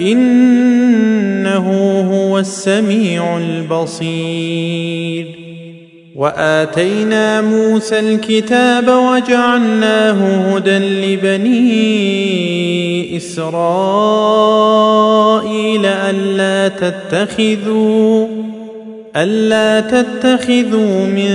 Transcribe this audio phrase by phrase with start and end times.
[0.00, 1.66] إنه
[2.10, 5.26] هو السميع البصير.
[6.16, 11.56] وآتينا موسى الكتاب وجعلناه هدى لبني
[13.16, 13.56] إسرائيل
[15.86, 18.26] ألا تتخذوا
[19.16, 21.30] ألا تتخذوا من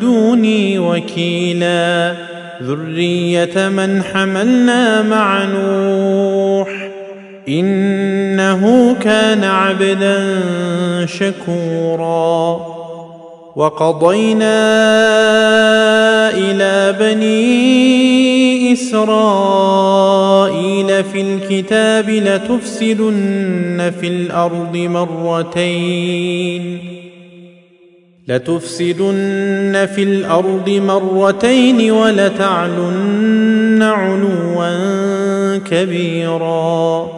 [0.00, 2.14] دوني وكيلا.
[2.62, 6.77] ذرية من حملنا مع نوح.
[7.48, 10.40] إنه كان عبدا
[11.06, 12.60] شكورا.
[13.56, 14.58] وقضينا
[16.30, 19.94] إلى بني إسرائيل
[21.04, 26.78] في الكتاب لتفسدن في الأرض مرتين.
[28.28, 37.17] لتفسدن في الأرض مرتين ولتعلن علوا كبيرا.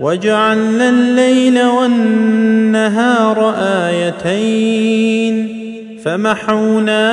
[0.00, 5.56] وجعلنا الليل والنهار آيتين.
[6.04, 7.04] فمحونا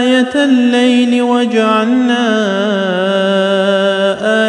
[0.00, 2.26] آية الليل وجعلنا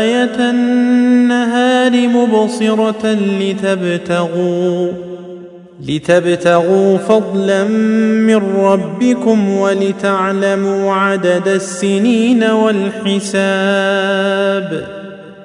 [0.02, 4.92] آية النهار مبصرة لتبتغوا
[5.88, 13.28] لتبتغوا فضلا من ربكم ولتعلموا عدد السنين والحساب.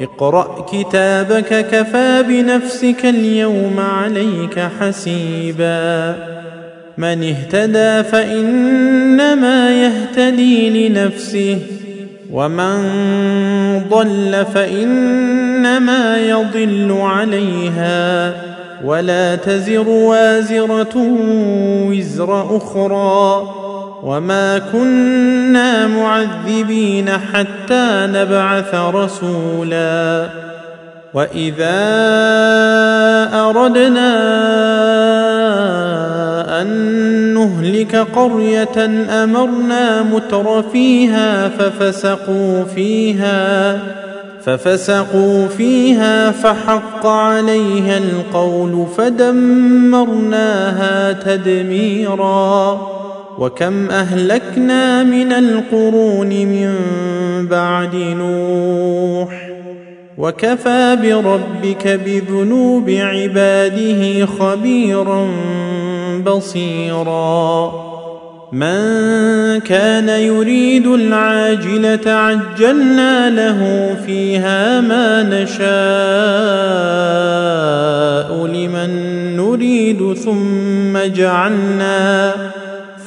[0.00, 6.14] اقرأ كتابك كفى بنفسك اليوم عليك حسيبا.
[6.98, 11.58] من اهتدى فإنما يهتدي لنفسه
[12.32, 12.78] ومن
[13.90, 18.32] ضل فإنما يضل عليها.
[18.84, 20.96] ولا تزر وازرة
[21.88, 23.63] وزر أخرى.
[24.04, 30.28] وما كنا معذبين حتى نبعث رسولا
[31.14, 31.80] واذا
[33.34, 34.14] اردنا
[36.62, 36.68] ان
[37.34, 38.84] نهلك قريه
[39.24, 43.78] امرنا متر فيها ففسقوا فيها
[44.44, 50.32] ففسقوا فيها فحق عليها القول فدمرناها
[51.12, 52.80] تدميرا
[53.38, 56.74] وكم أهلكنا من القرون من
[57.50, 59.50] بعد نوح
[60.18, 65.28] وكفى بربك بذنوب عباده خبيرا
[66.26, 67.84] بصيرا.
[68.54, 75.64] من كان يريد العاجلة عجلنا له فيها ما نشاء
[78.46, 78.90] لمن
[79.36, 82.34] نريد ثم جعلنا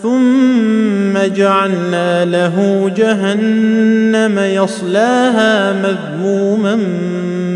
[0.03, 6.75] ثم جعلنا له جهنم يصلاها مذموما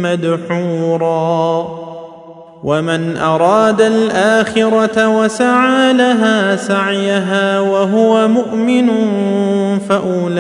[0.02, 1.68] مدحورا.
[2.64, 8.90] ومن أراد الآخرة وسعى لها سعيها وهو مؤمن
[9.90, 10.40] فأولئك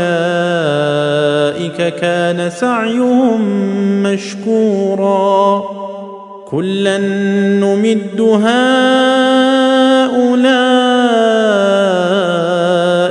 [1.95, 3.41] كان سعيهم
[4.03, 5.63] مشكورا.
[6.51, 8.91] كلا نمد هؤلاء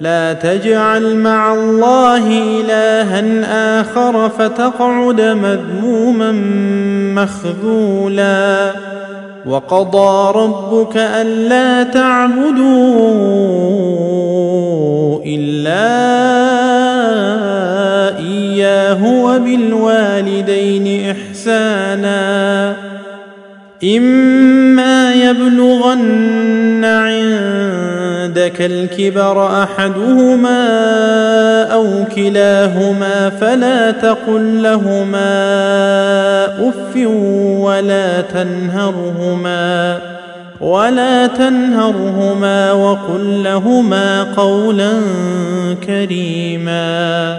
[0.00, 2.28] لا تجعل مع الله
[2.60, 6.32] إلها آخر فتقعد مذموما
[7.22, 8.70] مخذولا.
[9.46, 12.66] وقضى ربك ألا تعبدوا
[15.26, 15.86] إلا
[18.18, 22.76] إياه وبالوالدين إحسانا.
[23.84, 26.84] إما يبلغن
[28.36, 30.62] عندك الكبر أحدهما
[31.72, 35.28] أو كلاهما فلا تقل لهما
[36.68, 36.96] أف
[37.60, 39.98] ولا تنهرهما
[40.60, 44.92] ولا تنهرهما وقل لهما قولا
[45.86, 47.38] كريما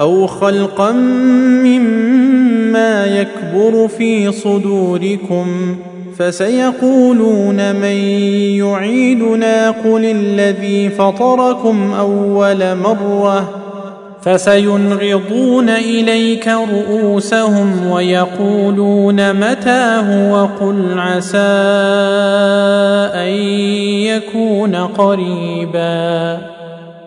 [0.00, 0.92] أو خلقا
[1.62, 5.76] مما يكبر في صدوركم
[6.18, 7.96] فسيقولون من
[8.58, 13.64] يعيدنا قل الذي فطركم أول مرة
[14.22, 21.38] فسينغضون إليك رؤوسهم ويقولون متى هو قل عسى
[23.14, 23.32] أن
[24.08, 26.53] يكون قريبا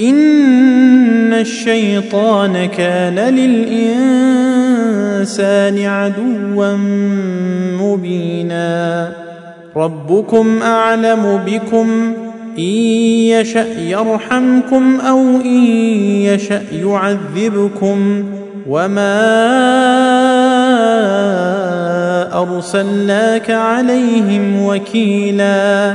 [0.00, 4.24] ان الشيطان كان للانسان
[5.84, 6.76] عدوا
[7.80, 9.12] مبينا.
[9.76, 12.14] ربكم اعلم بكم
[12.58, 15.64] ان يشا يرحمكم أو ان
[16.24, 18.24] يشا يعذبكم
[18.68, 19.20] وما
[22.42, 25.94] ارسلناك عليهم وكيلا.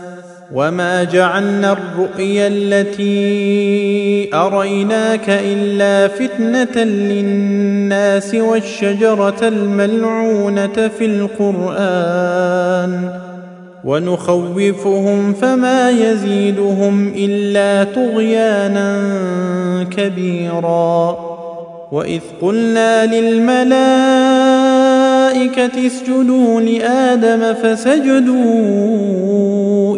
[0.53, 12.51] وما جعلنا الرؤيا التي اريناك الا فتنه للناس والشجره الملعونه في القران
[13.83, 18.97] ونخوفهم فما يزيدهم الا طغيانا
[19.97, 21.17] كبيرا
[21.91, 23.71] واذ قلنا للملائكه
[25.87, 28.91] اسجدوا لادم فسجدوا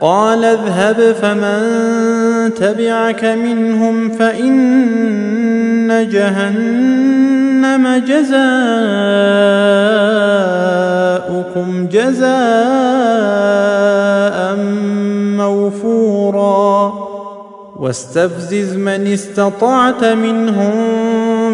[0.00, 1.60] قال اذهب فمن
[2.54, 8.30] تبعك منهم فإن جهنم جزاؤكم
[11.92, 12.30] جزاء
[15.36, 16.92] موفورا.
[17.80, 21.19] واستفزز من استطعت منهم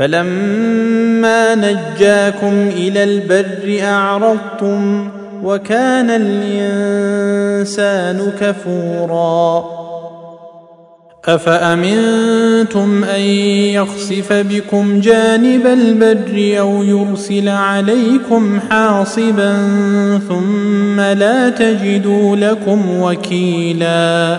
[0.00, 5.08] فلما نجاكم إلى البر أعرضتم
[5.42, 7.52] وكان الإنسان
[8.40, 9.64] كفورا.
[11.24, 19.56] أفأمنتم أن يخسف بكم جانب البر أو يرسل عليكم حاصبا
[20.28, 24.38] ثم لا تجدوا لكم وكيلا؟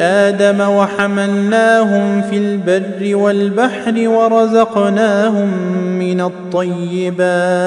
[0.00, 5.48] آدم وحملناهم في البر والبحر ورزقناهم
[5.98, 7.66] من الطيبات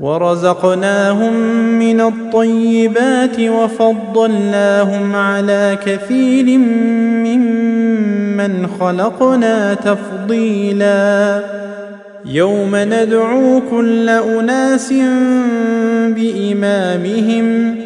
[0.00, 1.34] ورزقناهم
[1.78, 6.58] من الطيبات وفضلناهم على كثير
[7.28, 11.40] ممن خلقنا تفضيلا.
[12.24, 14.92] يوم ندعو كل أناس
[16.16, 17.85] بإمامهم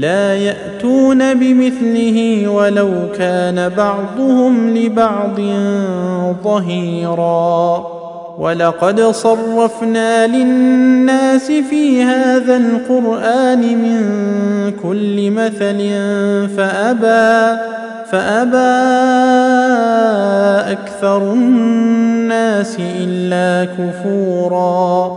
[0.00, 5.40] لا يأتون بمثله ولو كان بعضهم لبعض
[6.44, 7.86] ظهيرا.
[8.38, 14.00] ولقد صرفنا للناس في هذا القرآن من
[14.82, 15.78] كل مثل
[16.56, 17.60] فأبى
[18.10, 18.56] فأبى
[20.72, 25.16] أكثر الناس إلا كفورا.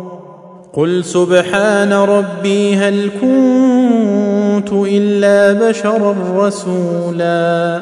[0.73, 7.81] قل سبحان ربي هل كنت الا بشرا رسولا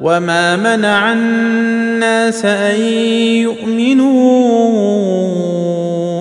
[0.00, 2.80] وما منع الناس ان
[3.40, 4.18] يؤمنوا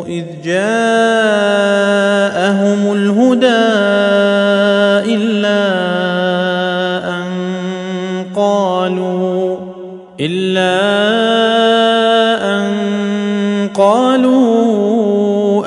[0.07, 0.61] اذ جاءهم
[2.93, 3.96] الهدى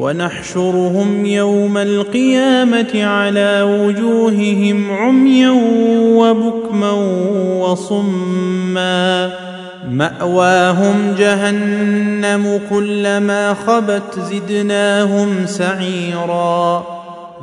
[0.00, 5.50] ونحشرهم يوم القيامة على وجوههم عميا
[6.00, 6.92] وبكما
[7.60, 9.30] وصما.
[9.90, 16.84] مأواهم جهنم كلما خبت زدناهم سعيرا.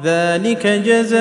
[0.04, 1.18] ذلك جزاؤهم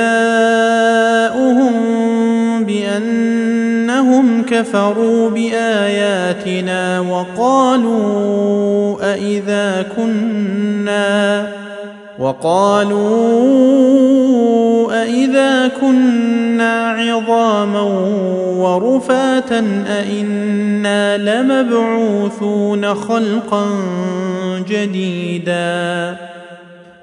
[2.65, 8.17] بأنهم كفروا بآياتنا وقالوا
[9.15, 11.53] أإذا كنا
[12.19, 13.47] وقالوا
[15.03, 17.81] أإذا كنا عظاما
[18.59, 23.67] ورفاتا أإنا لمبعوثون خلقا
[24.69, 26.17] جديدا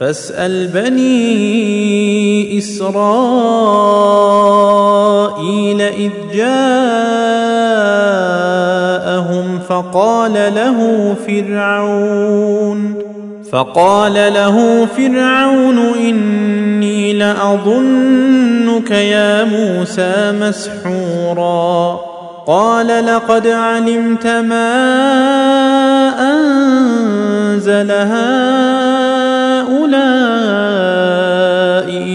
[0.00, 3.00] فاسأل بني إسرائيل
[5.80, 6.48] إذ جاءهم
[9.68, 12.94] فقال له فرعون
[13.52, 22.00] فقال له فرعون إني لأظنك يا موسى مسحورا.
[22.46, 24.72] قال لقد علمت ما
[26.32, 27.90] أنزل
[29.70, 29.90] هؤلاء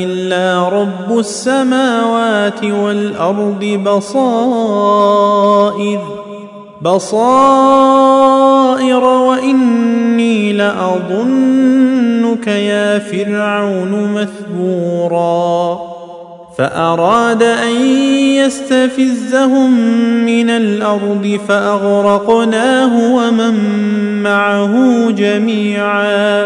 [0.04, 5.22] إلا رب السماوات والأرض بصائر
[6.82, 7.44] بصائر
[9.04, 15.96] وإني لأظنك يا فرعون مثبوراً
[16.58, 17.76] فأراد أن
[18.36, 19.72] يستفزهم
[20.26, 23.54] من الأرض فأغرقناه ومن
[24.24, 26.46] معه جميعا